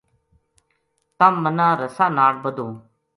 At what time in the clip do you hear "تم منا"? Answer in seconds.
1.17-1.67